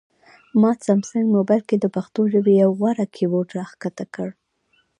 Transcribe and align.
ما 0.61 0.71
سامسنګ 0.85 1.27
مبایل 1.37 1.63
کې 1.69 1.77
د 1.79 1.85
پښتو 1.95 2.21
ژبې 2.33 2.53
یو 2.63 2.69
غوره 2.79 3.05
کیبورډ 3.15 3.49
راښکته 3.59 4.05
کړ 4.15 4.29